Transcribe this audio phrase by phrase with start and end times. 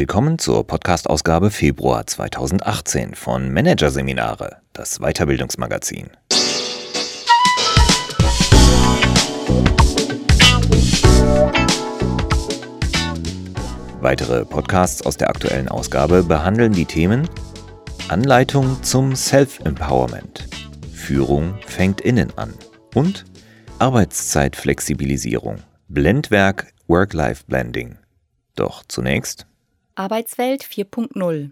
[0.00, 6.08] Willkommen zur Podcast-Ausgabe Februar 2018 von Managerseminare, das Weiterbildungsmagazin.
[14.00, 17.28] Weitere Podcasts aus der aktuellen Ausgabe behandeln die Themen
[18.08, 20.48] Anleitung zum Self-Empowerment,
[20.94, 22.54] Führung fängt innen an
[22.94, 23.26] und
[23.78, 27.98] Arbeitszeitflexibilisierung, Blendwerk Work-Life-Blending.
[28.54, 29.46] Doch zunächst
[30.00, 31.50] Arbeitswelt 4.0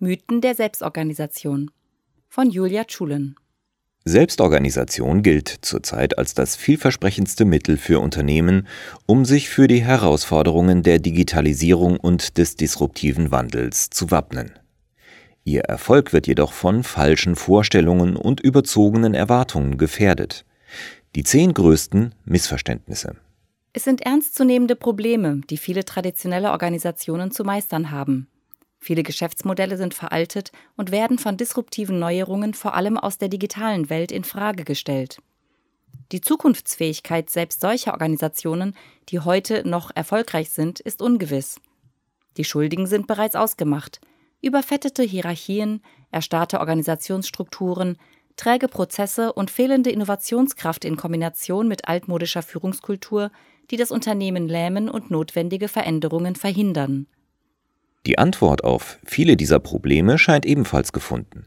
[0.00, 1.70] Mythen der Selbstorganisation
[2.28, 3.36] von Julia Schulen
[4.04, 8.66] Selbstorganisation gilt zurzeit als das vielversprechendste Mittel für Unternehmen,
[9.06, 14.50] um sich für die Herausforderungen der Digitalisierung und des disruptiven Wandels zu wappnen.
[15.44, 20.44] Ihr Erfolg wird jedoch von falschen Vorstellungen und überzogenen Erwartungen gefährdet.
[21.14, 23.14] Die zehn größten Missverständnisse.
[23.76, 28.26] Es sind ernstzunehmende Probleme, die viele traditionelle Organisationen zu meistern haben.
[28.78, 34.12] Viele Geschäftsmodelle sind veraltet und werden von disruptiven Neuerungen vor allem aus der digitalen Welt
[34.12, 35.18] in Frage gestellt.
[36.10, 38.74] Die Zukunftsfähigkeit selbst solcher Organisationen,
[39.10, 41.60] die heute noch erfolgreich sind, ist ungewiss.
[42.38, 44.00] Die Schuldigen sind bereits ausgemacht.
[44.40, 47.98] Überfettete Hierarchien, erstarrte Organisationsstrukturen,
[48.36, 53.30] träge Prozesse und fehlende Innovationskraft in Kombination mit altmodischer Führungskultur,
[53.70, 57.06] die das Unternehmen lähmen und notwendige Veränderungen verhindern.
[58.06, 61.46] Die Antwort auf viele dieser Probleme scheint ebenfalls gefunden.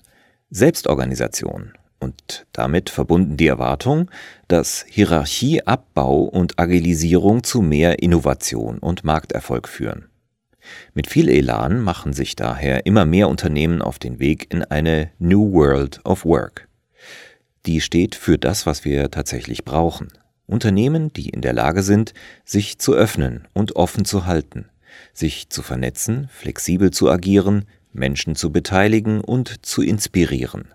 [0.50, 4.10] Selbstorganisation und damit verbunden die Erwartung,
[4.48, 10.06] dass Hierarchieabbau und Agilisierung zu mehr Innovation und Markterfolg führen.
[10.94, 15.54] Mit viel Elan machen sich daher immer mehr Unternehmen auf den Weg in eine New
[15.54, 16.68] World of Work.
[17.66, 20.10] Die steht für das, was wir tatsächlich brauchen.
[20.50, 24.70] Unternehmen, die in der Lage sind, sich zu öffnen und offen zu halten,
[25.14, 30.74] sich zu vernetzen, flexibel zu agieren, Menschen zu beteiligen und zu inspirieren.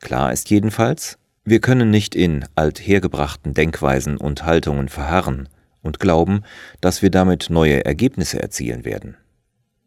[0.00, 5.48] Klar ist jedenfalls, wir können nicht in althergebrachten Denkweisen und Haltungen verharren
[5.82, 6.42] und glauben,
[6.80, 9.16] dass wir damit neue Ergebnisse erzielen werden.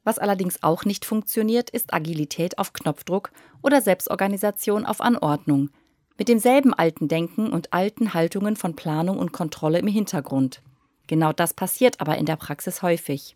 [0.03, 3.31] Was allerdings auch nicht funktioniert, ist Agilität auf Knopfdruck
[3.61, 5.69] oder Selbstorganisation auf Anordnung,
[6.17, 10.61] mit demselben alten Denken und alten Haltungen von Planung und Kontrolle im Hintergrund.
[11.07, 13.35] Genau das passiert aber in der Praxis häufig.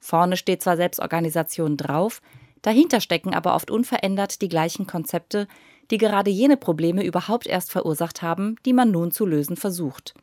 [0.00, 2.20] Vorne steht zwar Selbstorganisation drauf,
[2.62, 5.48] dahinter stecken aber oft unverändert die gleichen Konzepte,
[5.90, 10.14] die gerade jene Probleme überhaupt erst verursacht haben, die man nun zu lösen versucht.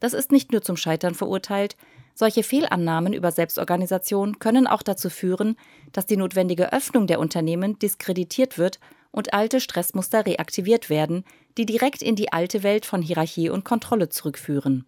[0.00, 1.76] Das ist nicht nur zum Scheitern verurteilt,
[2.18, 5.56] solche Fehlannahmen über Selbstorganisation können auch dazu führen,
[5.92, 8.80] dass die notwendige Öffnung der Unternehmen diskreditiert wird
[9.10, 11.24] und alte Stressmuster reaktiviert werden,
[11.58, 14.86] die direkt in die alte Welt von Hierarchie und Kontrolle zurückführen.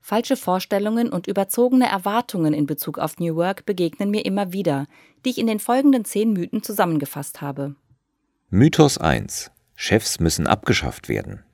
[0.00, 4.86] Falsche Vorstellungen und überzogene Erwartungen in Bezug auf New Work begegnen mir immer wieder,
[5.24, 7.76] die ich in den folgenden zehn Mythen zusammengefasst habe.
[8.48, 9.50] Mythos 1.
[9.76, 11.44] Chefs müssen abgeschafft werden.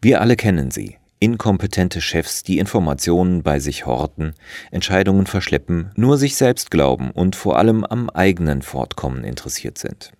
[0.00, 0.96] Wir alle kennen sie.
[1.22, 4.34] Inkompetente Chefs, die Informationen bei sich horten,
[4.70, 10.12] Entscheidungen verschleppen, nur sich selbst glauben und vor allem am eigenen Fortkommen interessiert sind.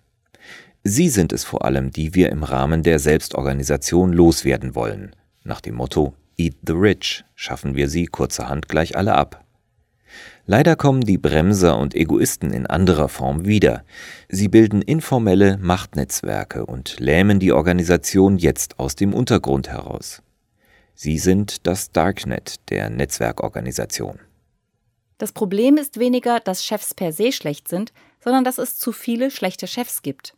[0.83, 5.75] Sie sind es vor allem, die wir im Rahmen der Selbstorganisation loswerden wollen, nach dem
[5.75, 9.45] Motto Eat the Rich schaffen wir sie kurzerhand gleich alle ab.
[10.45, 13.83] Leider kommen die Bremser und Egoisten in anderer Form wieder.
[14.27, 20.21] Sie bilden informelle Machtnetzwerke und lähmen die Organisation jetzt aus dem Untergrund heraus.
[20.95, 24.19] Sie sind das Darknet der Netzwerkorganisation.
[25.19, 27.93] Das Problem ist weniger, dass Chefs per se schlecht sind,
[28.23, 30.35] sondern dass es zu viele schlechte Chefs gibt.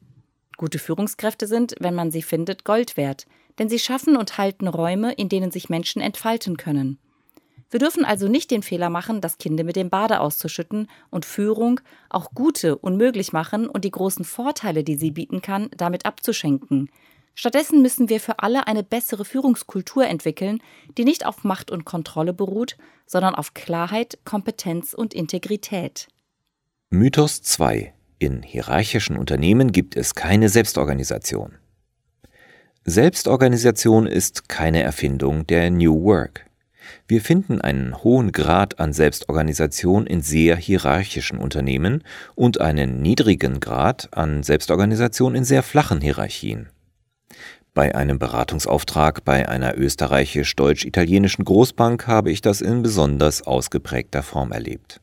[0.64, 3.26] Gute Führungskräfte sind, wenn man sie findet, Gold wert,
[3.60, 7.00] denn sie schaffen und halten Räume, in denen sich Menschen entfalten können.
[7.70, 11.82] Wir dürfen also nicht den Fehler machen, das Kind mit dem Bade auszuschütten und Führung,
[12.08, 16.90] auch gute, unmöglich machen und die großen Vorteile, die sie bieten kann, damit abzuschenken.
[17.36, 20.64] Stattdessen müssen wir für alle eine bessere Führungskultur entwickeln,
[20.98, 26.08] die nicht auf Macht und Kontrolle beruht, sondern auf Klarheit, Kompetenz und Integrität.
[26.90, 27.94] Mythos 2
[28.24, 31.56] In hierarchischen Unternehmen gibt es keine Selbstorganisation.
[32.86, 36.46] Selbstorganisation ist keine Erfindung der New Work.
[37.06, 42.02] Wir finden einen hohen Grad an Selbstorganisation in sehr hierarchischen Unternehmen
[42.34, 46.70] und einen niedrigen Grad an Selbstorganisation in sehr flachen Hierarchien.
[47.74, 55.02] Bei einem Beratungsauftrag bei einer österreichisch-deutsch-italienischen Großbank habe ich das in besonders ausgeprägter Form erlebt.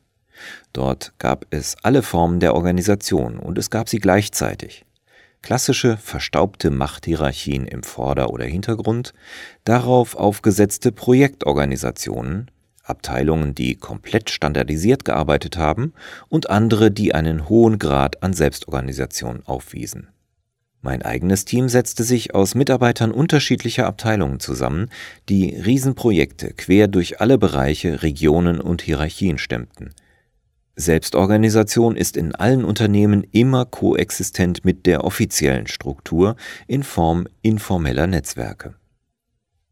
[0.73, 4.85] Dort gab es alle Formen der Organisation und es gab sie gleichzeitig
[5.41, 9.13] klassische verstaubte Machthierarchien im Vorder- oder Hintergrund,
[9.63, 12.51] darauf aufgesetzte Projektorganisationen,
[12.83, 15.93] Abteilungen, die komplett standardisiert gearbeitet haben
[16.29, 20.09] und andere, die einen hohen Grad an Selbstorganisation aufwiesen.
[20.83, 24.89] Mein eigenes Team setzte sich aus Mitarbeitern unterschiedlicher Abteilungen zusammen,
[25.29, 29.93] die Riesenprojekte quer durch alle Bereiche, Regionen und Hierarchien stemmten.
[30.75, 36.35] Selbstorganisation ist in allen Unternehmen immer koexistent mit der offiziellen Struktur
[36.67, 38.75] in Form informeller Netzwerke.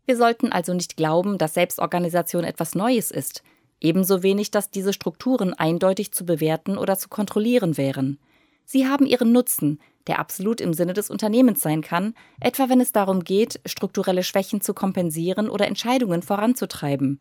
[0.06, 3.44] Wir sollten also nicht glauben, dass Selbstorganisation etwas Neues ist,
[3.80, 8.19] ebenso wenig, dass diese Strukturen eindeutig zu bewerten oder zu kontrollieren wären.
[8.66, 12.92] Sie haben ihren Nutzen, der absolut im Sinne des Unternehmens sein kann, etwa wenn es
[12.92, 17.19] darum geht, strukturelle Schwächen zu kompensieren oder Entscheidungen voranzutreiben.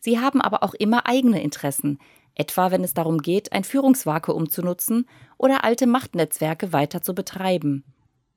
[0.00, 1.98] Sie haben aber auch immer eigene Interessen,
[2.38, 5.06] etwa wenn es darum geht, ein Führungsvakuum zu nutzen
[5.36, 7.84] oder alte Machtnetzwerke weiter zu betreiben.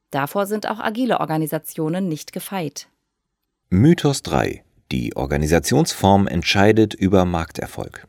[0.09, 2.89] Davor sind auch agile Organisationen nicht gefeit.
[3.69, 4.63] Mythos 3.
[4.91, 8.07] Die Organisationsform entscheidet über Markterfolg.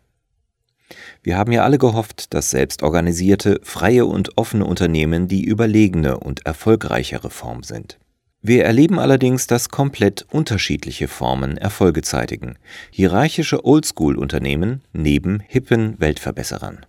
[1.23, 7.31] Wir haben ja alle gehofft, dass selbstorganisierte, freie und offene Unternehmen die überlegene und erfolgreichere
[7.31, 7.99] Form sind.
[8.45, 12.57] Wir erleben allerdings, dass komplett unterschiedliche Formen Erfolge zeitigen.
[12.91, 16.85] Hierarchische Oldschool-Unternehmen neben hippen Weltverbesserern.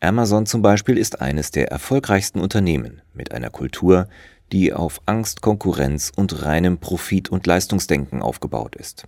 [0.00, 4.08] Amazon zum Beispiel ist eines der erfolgreichsten Unternehmen mit einer Kultur,
[4.52, 9.06] die auf Angst, Konkurrenz und reinem Profit- und Leistungsdenken aufgebaut ist.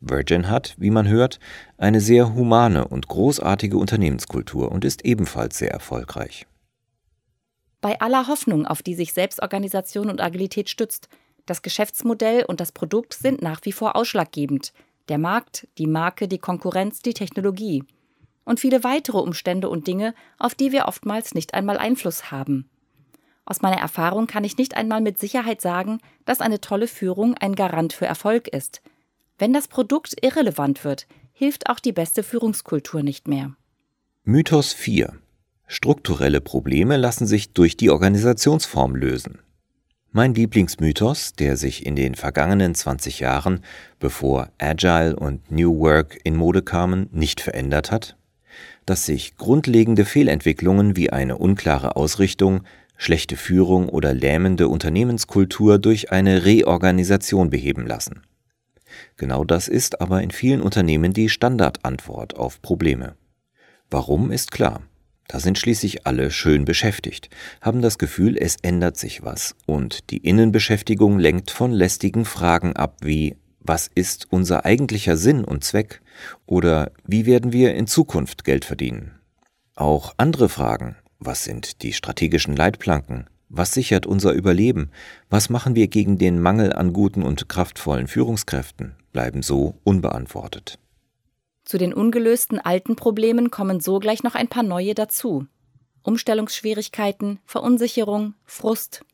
[0.00, 1.38] Virgin hat, wie man hört,
[1.78, 6.46] eine sehr humane und großartige Unternehmenskultur und ist ebenfalls sehr erfolgreich.
[7.80, 11.08] Bei aller Hoffnung, auf die sich Selbstorganisation und Agilität stützt,
[11.44, 14.72] das Geschäftsmodell und das Produkt sind nach wie vor ausschlaggebend.
[15.08, 17.84] Der Markt, die Marke, die Konkurrenz, die Technologie.
[18.44, 22.68] Und viele weitere Umstände und Dinge, auf die wir oftmals nicht einmal Einfluss haben.
[23.44, 27.54] Aus meiner Erfahrung kann ich nicht einmal mit Sicherheit sagen, dass eine tolle Führung ein
[27.54, 28.82] Garant für Erfolg ist–
[29.38, 33.54] wenn das Produkt irrelevant wird, hilft auch die beste Führungskultur nicht mehr.
[34.24, 35.18] Mythos 4.
[35.66, 39.40] Strukturelle Probleme lassen sich durch die Organisationsform lösen.
[40.12, 43.60] Mein Lieblingsmythos, der sich in den vergangenen 20 Jahren,
[43.98, 48.16] bevor Agile und New Work in Mode kamen, nicht verändert hat,
[48.86, 52.62] dass sich grundlegende Fehlentwicklungen wie eine unklare Ausrichtung,
[52.96, 58.22] schlechte Führung oder lähmende Unternehmenskultur durch eine Reorganisation beheben lassen.
[59.16, 63.16] Genau das ist aber in vielen Unternehmen die Standardantwort auf Probleme.
[63.90, 64.82] Warum ist klar.
[65.28, 67.30] Da sind schließlich alle schön beschäftigt,
[67.60, 72.98] haben das Gefühl, es ändert sich was und die Innenbeschäftigung lenkt von lästigen Fragen ab
[73.02, 76.00] wie was ist unser eigentlicher Sinn und Zweck
[76.46, 79.18] oder wie werden wir in Zukunft Geld verdienen?
[79.74, 84.90] Auch andere Fragen, was sind die strategischen Leitplanken, was sichert unser Überleben?
[85.30, 88.96] Was machen wir gegen den Mangel an guten und kraftvollen Führungskräften?
[89.12, 90.78] Bleiben so unbeantwortet.
[91.66, 95.46] Zu den ungelösten alten Problemen kommen so gleich noch ein paar neue dazu.
[96.02, 99.04] Umstellungsschwierigkeiten, Verunsicherung, Frust.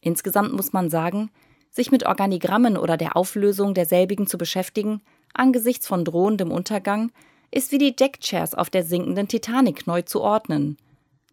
[0.00, 1.32] Insgesamt muss man sagen,
[1.72, 5.02] sich mit Organigrammen oder der Auflösung derselbigen zu beschäftigen,
[5.34, 7.10] angesichts von drohendem Untergang,
[7.50, 10.76] ist wie die Deckchairs auf der sinkenden Titanic neu zu ordnen.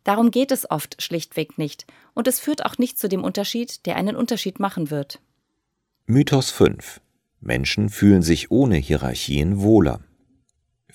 [0.04, 1.86] Darum geht es oft schlichtweg nicht,
[2.16, 5.22] und es führt auch nicht zu dem Unterschied, der einen Unterschied machen wird.
[6.08, 7.00] Mythos 5
[7.42, 10.00] Menschen fühlen sich ohne Hierarchien wohler.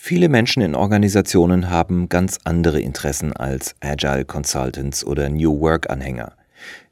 [0.00, 6.36] Viele Menschen in Organisationen haben ganz andere Interessen als Agile Consultants oder New Work Anhänger.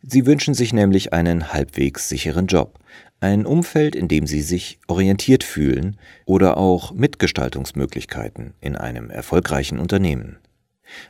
[0.02, 2.80] Sie wünschen sich nämlich einen halbwegs sicheren Job,
[3.20, 10.38] ein Umfeld, in dem sie sich orientiert fühlen oder auch Mitgestaltungsmöglichkeiten in einem erfolgreichen Unternehmen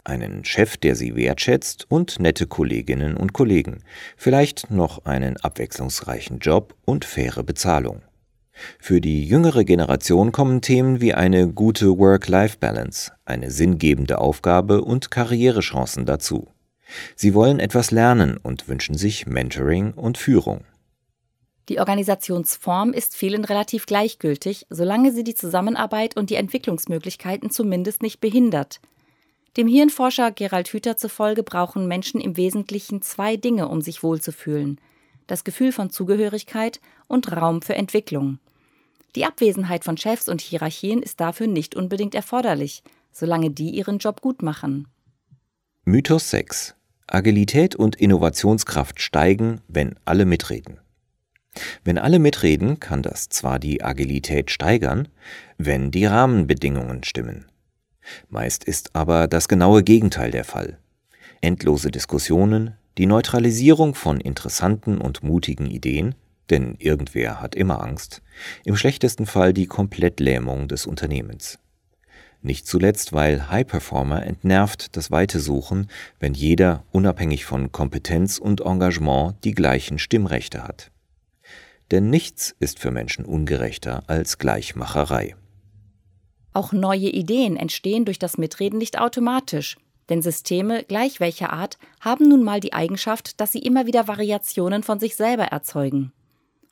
[0.05, 3.81] einen Chef, der sie wertschätzt und nette Kolleginnen und Kollegen,
[4.17, 8.03] vielleicht noch einen abwechslungsreichen Job und faire Bezahlung.
[8.79, 16.07] Für die jüngere Generation kommen Themen wie eine gute Work-Life-Balance, eine sinngebende Aufgabe und Karrierechancen
[16.07, 16.49] dazu.
[17.15, 20.65] Sie wollen etwas lernen und wünschen sich Mentoring und Führung.
[21.69, 28.21] Die Organisationsform ist vielen relativ gleichgültig, solange sie die Zusammenarbeit und die Entwicklungsmöglichkeiten zumindest nicht
[28.21, 28.81] behindert–
[29.57, 34.79] dem Hirnforscher Gerald Hüther zufolge brauchen Menschen im Wesentlichen zwei Dinge, um sich wohlzufühlen:
[35.27, 38.39] das Gefühl von Zugehörigkeit und Raum für Entwicklung.
[39.17, 42.83] Die Abwesenheit von Chefs und Hierarchien ist dafür nicht unbedingt erforderlich,
[43.13, 44.89] solange die ihren Job gut machen.
[45.87, 46.75] Mythos 6.
[47.07, 50.81] Agilität und Innovationskraft steigen, wenn alle mitreden.
[51.83, 55.09] Wenn alle mitreden, kann das zwar die Agilität steigern,
[55.57, 57.47] wenn die Rahmenbedingungen stimmen.
[58.29, 60.79] Meist ist aber das genaue Gegenteil der Fall.
[61.41, 66.15] Endlose Diskussionen, die Neutralisierung von interessanten und mutigen Ideen,
[66.51, 68.23] denn irgendwer hat immer Angst,
[68.65, 71.59] im schlechtesten Fall die Komplettlähmung des Unternehmens.
[72.43, 75.89] Nicht zuletzt, weil High Performer entnervt das Weite suchen,
[76.21, 80.93] wenn jeder unabhängig von Kompetenz und Engagement die gleichen Stimmrechte hat.
[81.91, 85.35] Denn nichts ist für Menschen ungerechter als Gleichmacherei.
[86.53, 89.77] Auch neue Ideen entstehen durch das Mitreden nicht automatisch,
[90.09, 94.83] denn Systeme gleich welcher Art haben nun mal die Eigenschaft, dass sie immer wieder Variationen
[94.83, 96.13] von sich selber erzeugen.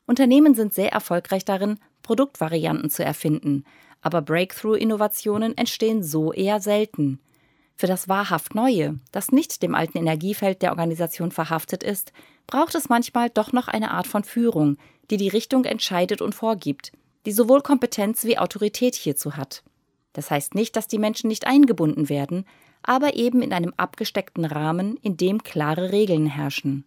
[0.05, 3.65] Unternehmen sind sehr erfolgreich darin, Produktvarianten zu erfinden,
[4.01, 7.19] aber Breakthrough-Innovationen entstehen so eher selten.
[7.75, 12.13] Für das wahrhaft Neue, das nicht dem alten Energiefeld der Organisation verhaftet ist,
[12.47, 14.77] braucht es manchmal doch noch eine Art von Führung,
[15.09, 16.91] die die Richtung entscheidet und vorgibt,
[17.25, 19.63] die sowohl Kompetenz wie Autorität hierzu hat.
[20.13, 22.45] Das heißt nicht, dass die Menschen nicht eingebunden werden,
[22.83, 26.85] aber eben in einem abgesteckten Rahmen, in dem klare Regeln herrschen.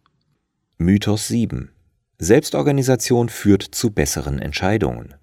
[0.79, 1.73] Mythos 7
[2.21, 5.15] Selbstorganisation führt zu besseren Entscheidungen.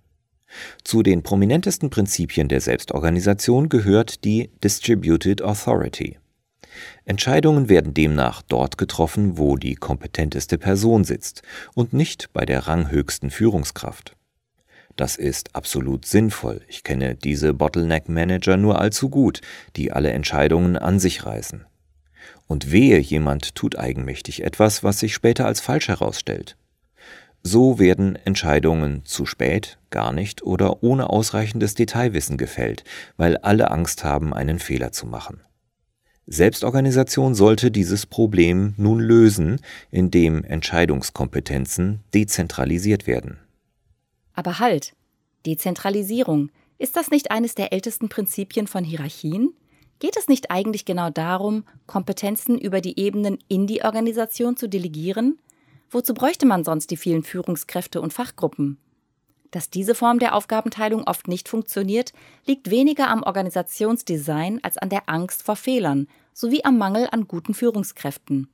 [0.86, 6.20] Zu den prominentesten Prinzipien der Selbstorganisation gehört die Distributed Authority.
[7.04, 11.42] Entscheidungen werden demnach dort getroffen, wo die kompetenteste Person sitzt
[11.74, 14.16] und nicht bei der ranghöchsten Führungskraft.
[14.96, 16.62] Das ist absolut sinnvoll.
[16.70, 19.42] Ich kenne diese Bottleneck-Manager nur allzu gut,
[19.76, 21.66] die alle Entscheidungen an sich reißen.
[22.48, 26.56] Und wehe, jemand tut eigenmächtig etwas, was sich später als falsch herausstellt.
[27.48, 32.84] So werden Entscheidungen zu spät, gar nicht oder ohne ausreichendes Detailwissen gefällt,
[33.18, 35.42] weil alle Angst haben, einen Fehler zu machen.
[36.26, 39.62] Selbstorganisation sollte dieses Problem nun lösen,
[39.92, 43.38] indem Entscheidungskompetenzen dezentralisiert werden.
[44.34, 44.96] Aber halt,
[45.46, 46.50] Dezentralisierung,
[46.80, 49.54] ist das nicht eines der ältesten Prinzipien von Hierarchien?
[50.00, 55.38] Geht es nicht eigentlich genau darum, Kompetenzen über die Ebenen in die Organisation zu delegieren?
[55.96, 58.78] Wozu bräuchte man sonst die vielen Führungskräfte und Fachgruppen?
[59.52, 62.12] Dass diese Form der Aufgabenteilung oft nicht funktioniert,
[62.46, 67.54] liegt weniger am Organisationsdesign als an der Angst vor Fehlern sowie am Mangel an guten
[67.54, 68.50] Führungskräften.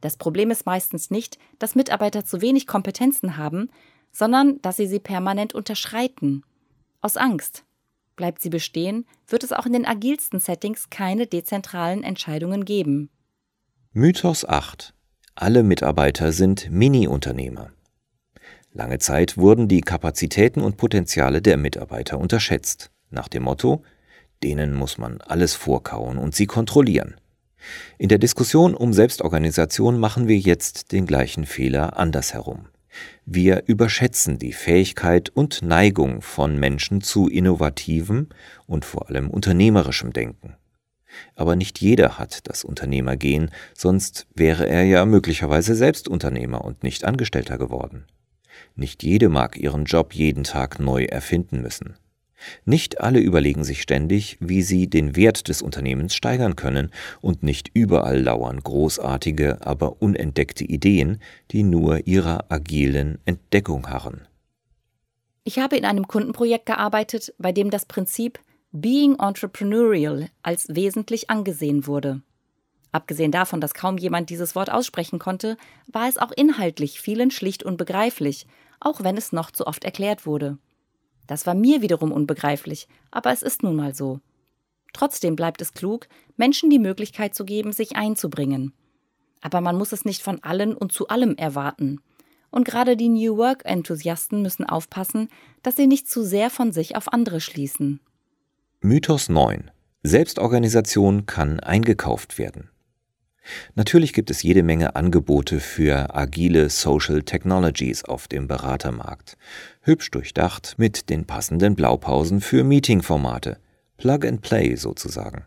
[0.00, 3.70] Das Problem ist meistens nicht, dass Mitarbeiter zu wenig Kompetenzen haben,
[4.10, 6.42] sondern dass sie sie permanent unterschreiten.
[7.02, 7.62] Aus Angst.
[8.16, 13.10] Bleibt sie bestehen, wird es auch in den agilsten Settings keine dezentralen Entscheidungen geben.
[13.92, 14.92] Mythos 8.
[15.42, 17.70] Alle Mitarbeiter sind Mini-Unternehmer.
[18.74, 23.82] Lange Zeit wurden die Kapazitäten und Potenziale der Mitarbeiter unterschätzt, nach dem Motto,
[24.42, 27.14] denen muss man alles vorkauen und sie kontrollieren.
[27.96, 32.66] In der Diskussion um Selbstorganisation machen wir jetzt den gleichen Fehler andersherum.
[33.24, 38.28] Wir überschätzen die Fähigkeit und Neigung von Menschen zu innovativem
[38.66, 40.56] und vor allem unternehmerischem Denken.
[41.34, 47.04] Aber nicht jeder hat das Unternehmergehen, sonst wäre er ja möglicherweise selbst Unternehmer und nicht
[47.04, 48.04] Angestellter geworden.
[48.76, 51.96] Nicht jede mag ihren Job jeden Tag neu erfinden müssen.
[52.64, 56.90] Nicht alle überlegen sich ständig, wie sie den Wert des Unternehmens steigern können,
[57.20, 64.26] und nicht überall lauern großartige, aber unentdeckte Ideen, die nur ihrer agilen Entdeckung harren.
[65.44, 68.38] Ich habe in einem Kundenprojekt gearbeitet, bei dem das Prinzip
[68.72, 72.22] Being Entrepreneurial als wesentlich angesehen wurde.
[72.92, 75.56] Abgesehen davon, dass kaum jemand dieses Wort aussprechen konnte,
[75.88, 78.46] war es auch inhaltlich vielen schlicht unbegreiflich,
[78.78, 80.56] auch wenn es noch zu oft erklärt wurde.
[81.26, 84.20] Das war mir wiederum unbegreiflich, aber es ist nun mal so.
[84.92, 88.72] Trotzdem bleibt es klug, Menschen die Möglichkeit zu geben, sich einzubringen.
[89.40, 92.00] Aber man muss es nicht von allen und zu allem erwarten.
[92.50, 95.28] Und gerade die New Work-Enthusiasten müssen aufpassen,
[95.64, 97.98] dass sie nicht zu sehr von sich auf andere schließen.
[98.82, 99.70] Mythos 9.
[100.04, 102.70] Selbstorganisation kann eingekauft werden.
[103.74, 109.36] Natürlich gibt es jede Menge Angebote für agile Social Technologies auf dem Beratermarkt.
[109.82, 113.58] Hübsch durchdacht mit den passenden Blaupausen für Meetingformate.
[113.98, 115.44] Plug and Play sozusagen.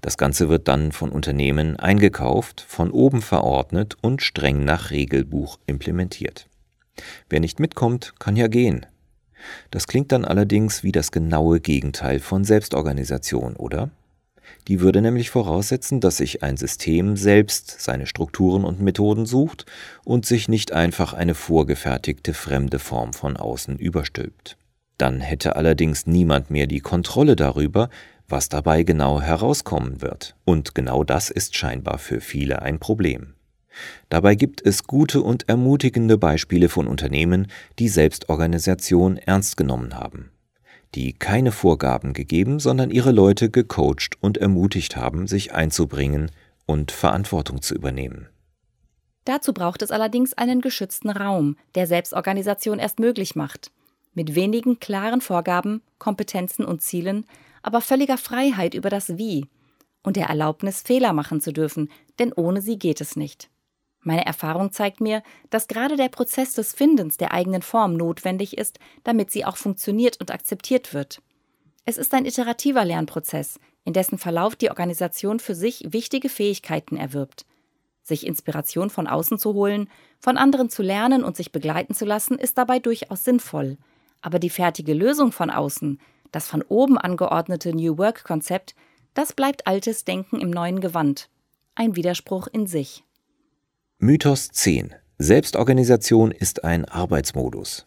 [0.00, 6.48] Das Ganze wird dann von Unternehmen eingekauft, von oben verordnet und streng nach Regelbuch implementiert.
[7.28, 8.86] Wer nicht mitkommt, kann ja gehen.
[9.70, 13.90] Das klingt dann allerdings wie das genaue Gegenteil von Selbstorganisation, oder?
[14.68, 19.66] Die würde nämlich voraussetzen, dass sich ein System selbst seine Strukturen und Methoden sucht
[20.04, 24.56] und sich nicht einfach eine vorgefertigte fremde Form von außen überstülpt.
[24.96, 27.90] Dann hätte allerdings niemand mehr die Kontrolle darüber,
[28.28, 30.36] was dabei genau herauskommen wird.
[30.44, 33.33] Und genau das ist scheinbar für viele ein Problem.
[34.08, 40.30] Dabei gibt es gute und ermutigende Beispiele von Unternehmen, die Selbstorganisation ernst genommen haben
[40.94, 46.30] die keine Vorgaben gegeben, sondern ihre Leute gecoacht und ermutigt haben, sich einzubringen
[46.66, 48.28] und Verantwortung zu übernehmen.
[49.24, 53.70] Dazu braucht es allerdings einen geschützten Raum, der Selbstorganisation erst möglich macht.
[54.12, 57.26] Mit wenigen klaren Vorgaben, Kompetenzen und Zielen,
[57.62, 59.46] aber völliger Freiheit über das Wie
[60.02, 63.48] und der Erlaubnis, Fehler machen zu dürfen, denn ohne sie geht es nicht.
[64.04, 68.78] Meine Erfahrung zeigt mir, dass gerade der Prozess des Findens der eigenen Form notwendig ist,
[69.02, 71.22] damit sie auch funktioniert und akzeptiert wird.
[71.86, 77.46] Es ist ein iterativer Lernprozess, in dessen Verlauf die Organisation für sich wichtige Fähigkeiten erwirbt.
[78.02, 79.88] Sich Inspiration von außen zu holen,
[80.20, 83.78] von anderen zu lernen und sich begleiten zu lassen, ist dabei durchaus sinnvoll.
[84.20, 85.98] Aber die fertige Lösung von außen,
[86.30, 88.74] das von oben angeordnete New Work-Konzept,
[89.14, 91.30] das bleibt altes Denken im neuen Gewand.
[91.74, 93.04] Ein Widerspruch in sich.
[93.98, 94.92] Mythos 10.
[95.18, 97.86] Selbstorganisation ist ein Arbeitsmodus.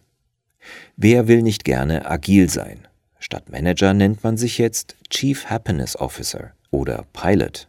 [0.95, 2.87] Wer will nicht gerne agil sein?
[3.19, 7.67] Statt Manager nennt man sich jetzt Chief Happiness Officer oder Pilot.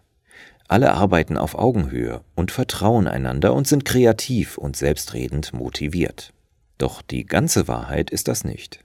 [0.68, 6.32] Alle arbeiten auf Augenhöhe und vertrauen einander und sind kreativ und selbstredend motiviert.
[6.78, 8.84] Doch die ganze Wahrheit ist das nicht.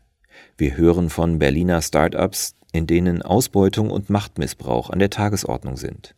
[0.58, 6.16] Wir hören von Berliner Startups, in denen Ausbeutung und Machtmissbrauch an der Tagesordnung sind.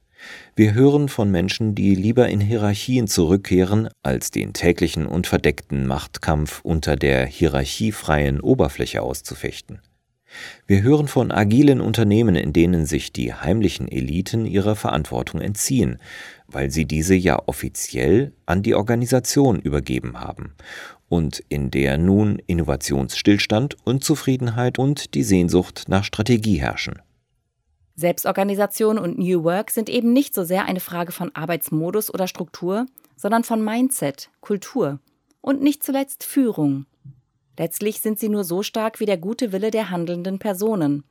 [0.55, 6.61] Wir hören von Menschen, die lieber in Hierarchien zurückkehren, als den täglichen und verdeckten Machtkampf
[6.63, 9.79] unter der hierarchiefreien Oberfläche auszufechten.
[10.67, 15.99] Wir hören von agilen Unternehmen, in denen sich die heimlichen Eliten ihrer Verantwortung entziehen,
[16.47, 20.55] weil sie diese ja offiziell an die Organisation übergeben haben
[21.07, 27.01] und in der nun Innovationsstillstand, Unzufriedenheit und die Sehnsucht nach Strategie herrschen.
[27.95, 32.85] Selbstorganisation und New Work sind eben nicht so sehr eine Frage von Arbeitsmodus oder Struktur,
[33.15, 34.99] sondern von Mindset, Kultur
[35.41, 36.85] und nicht zuletzt Führung.
[37.57, 41.05] Letztlich sind sie nur so stark wie der gute Wille der handelnden Personen.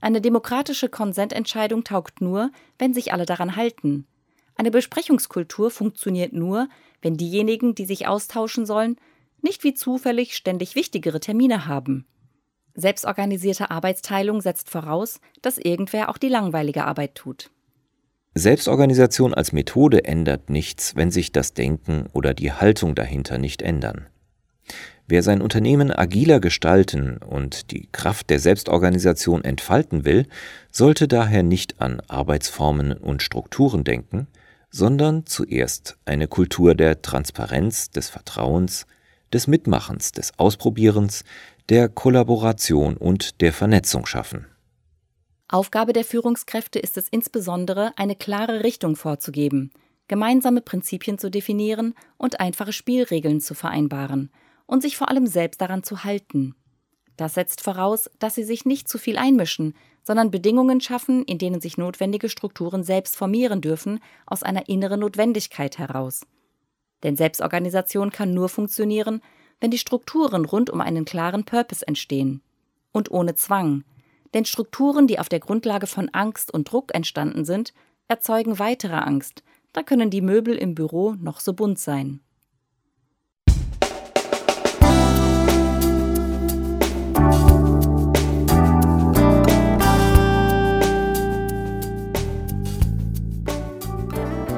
[0.00, 4.06] Eine demokratische Konsententscheidung taugt nur, wenn sich alle daran halten.
[4.54, 6.68] Eine Besprechungskultur funktioniert nur,
[7.00, 8.96] wenn diejenigen, die sich austauschen sollen,
[9.40, 12.06] nicht wie zufällig ständig wichtigere Termine haben.
[12.74, 17.50] Selbstorganisierte Arbeitsteilung setzt voraus, dass irgendwer auch die langweilige Arbeit tut.
[18.34, 24.06] Selbstorganisation als Methode ändert nichts, wenn sich das Denken oder die Haltung dahinter nicht ändern.
[25.06, 30.26] Wer sein Unternehmen agiler gestalten und die Kraft der Selbstorganisation entfalten will,
[30.70, 34.28] sollte daher nicht an Arbeitsformen und Strukturen denken,
[34.70, 38.86] sondern zuerst eine Kultur der Transparenz, des Vertrauens,
[39.32, 41.24] des Mitmachens, des Ausprobierens,
[41.68, 44.46] der Kollaboration und der Vernetzung schaffen.
[45.48, 49.70] Aufgabe der Führungskräfte ist es insbesondere, eine klare Richtung vorzugeben,
[50.08, 54.30] gemeinsame Prinzipien zu definieren und einfache Spielregeln zu vereinbaren
[54.66, 56.54] und sich vor allem selbst daran zu halten.
[57.16, 61.60] Das setzt voraus, dass sie sich nicht zu viel einmischen, sondern Bedingungen schaffen, in denen
[61.60, 66.22] sich notwendige Strukturen selbst formieren dürfen, aus einer inneren Notwendigkeit heraus.
[67.02, 69.20] Denn Selbstorganisation kann nur funktionieren,
[69.60, 72.42] wenn die Strukturen rund um einen klaren Purpose entstehen.
[72.92, 73.84] Und ohne Zwang.
[74.34, 77.72] Denn Strukturen, die auf der Grundlage von Angst und Druck entstanden sind,
[78.08, 79.42] erzeugen weitere Angst.
[79.72, 82.20] Da können die Möbel im Büro noch so bunt sein.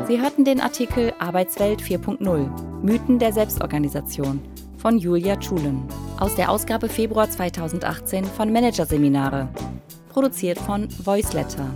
[0.06, 4.42] Sie hörten den Artikel Arbeitswelt 4.0 Mythen der Selbstorganisation
[4.76, 5.82] von Julia Schulen
[6.18, 9.48] aus der Ausgabe Februar 2018 von Managerseminare,
[10.10, 11.74] produziert von Voiceletter.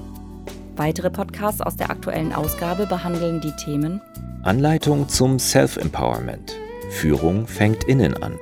[0.76, 4.02] Weitere Podcasts aus der aktuellen Ausgabe behandeln die Themen
[4.42, 6.54] Anleitung zum Self-Empowerment.
[6.90, 8.38] Führung fängt innen an.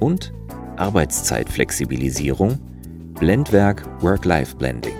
[0.00, 0.32] Und
[0.76, 2.58] Arbeitszeitflexibilisierung,
[3.18, 4.99] Blendwerk Work-Life-Blending.